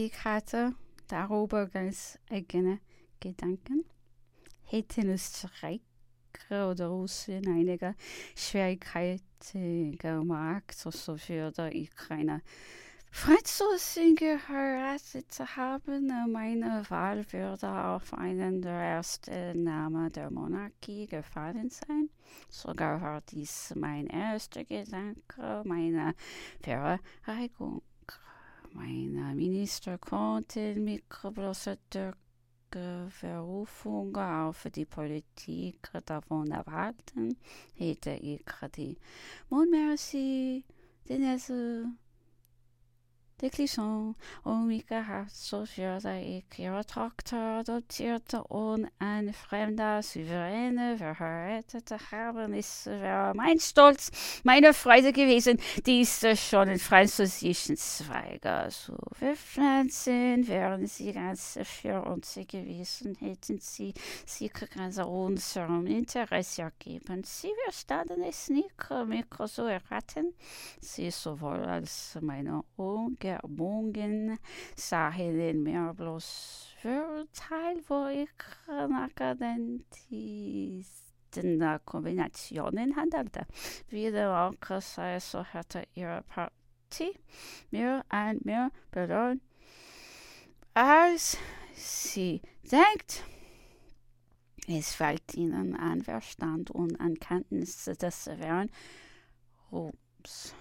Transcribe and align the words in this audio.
Ich 0.00 0.22
hatte 0.22 0.76
darüber 1.08 1.66
ganz 1.66 2.20
eigene 2.30 2.78
Gedanken. 3.18 3.84
Hätten 4.62 5.10
Österreich 5.10 5.80
oder 6.48 6.86
Russland 6.86 7.48
einige 7.48 7.96
Schwierigkeiten 8.36 9.98
gemacht, 9.98 10.72
so 10.72 10.92
würde 10.92 11.70
ich 11.72 11.90
keine 11.96 12.42
Franzosen 13.10 14.14
geheiratet 14.14 15.36
haben. 15.56 16.06
Meine 16.30 16.88
Wahl 16.90 17.24
würde 17.32 17.68
auf 17.68 18.14
einen 18.14 18.62
der 18.62 18.80
ersten 18.80 19.64
Namen 19.64 20.12
der 20.12 20.30
Monarchie 20.30 21.08
gefallen 21.08 21.70
sein. 21.70 22.08
Sogar 22.48 23.02
war 23.02 23.20
dies 23.22 23.74
mein 23.74 24.06
erster 24.06 24.64
Gedanke, 24.64 25.62
meine 25.64 26.14
Verreinigung. 26.62 27.82
Meine 28.72 29.34
Minister 29.34 29.98
konnten 29.98 30.84
mich 30.84 31.04
bloß 31.22 31.70
durch 31.90 32.14
Berufung 32.70 34.14
auf 34.16 34.66
die 34.74 34.84
Politik 34.84 35.90
davon 36.04 36.50
erwarten, 36.50 37.36
hätte 37.74 38.12
ich 38.12 38.44
die 38.76 38.98
Mondmercy, 39.48 40.64
den 41.08 41.22
de 41.22 41.84
Clisson 43.46 44.16
und 44.42 44.66
mich 44.66 44.86
gehabt, 44.86 45.30
so 45.30 45.64
würde 45.76 46.20
ich 46.20 46.58
ihre 46.58 46.84
Tochter 46.84 47.60
adoptierte 47.60 48.42
und 48.44 48.88
ein 48.98 49.32
fremder 49.32 50.02
Souveräne 50.02 50.96
verheiratet 50.98 51.90
haben. 52.10 52.52
Es 52.52 52.86
wäre 52.86 53.32
mein 53.34 53.60
Stolz, 53.60 54.10
meine 54.42 54.74
Freude 54.74 55.12
gewesen, 55.12 55.60
diese 55.86 56.36
schon 56.36 56.68
in 56.68 56.78
französischen 56.78 57.76
Zweige 57.76 58.68
zu 58.70 58.96
verpflanzen. 59.12 60.46
Wären 60.48 60.86
sie 60.86 61.12
ganz 61.12 61.58
für 61.62 62.02
uns 62.02 62.34
gewesen, 62.34 63.14
hätten 63.20 63.58
sie 63.60 63.94
sich 64.26 64.52
ganz 64.74 64.98
unserem 64.98 65.86
Interesse 65.86 66.62
ergeben. 66.62 67.22
Sie 67.24 67.52
verstanden 67.64 68.22
es 68.22 68.48
nicht, 68.48 68.74
mich 69.06 69.24
zu 69.46 69.62
erraten. 69.62 70.34
Sie 70.80 71.10
sowohl 71.10 71.64
als 71.64 72.18
meine 72.20 72.64
Unge 72.76 73.27
Werbungen 73.28 74.38
sahen 74.74 75.62
mir 75.62 75.92
bloß 75.94 76.68
Vorteil, 76.80 77.76
wo 77.88 78.06
ich 78.06 78.30
nach 78.88 79.10
den 81.36 81.80
Kombinationen 81.84 82.96
handelte. 82.96 83.46
Wieder 83.90 84.48
auch 84.48 84.80
sei 84.80 85.20
so 85.20 85.44
hatte 85.44 85.82
ihre 85.94 86.22
Partie 86.22 87.18
mir 87.70 88.02
ein 88.08 88.40
mehr 88.44 88.70
belohnt, 88.90 89.42
als 90.72 91.36
sie 91.74 92.40
denkt. 92.62 93.24
Es 94.66 94.94
fällt 94.94 95.34
ihnen 95.34 95.74
an 95.76 96.02
Verstand 96.02 96.70
und 96.70 96.98
an 96.98 97.14
Kenntnis 97.18 97.84
des 97.84 98.26
Wären 98.26 98.70
Ruhms. 99.70 100.54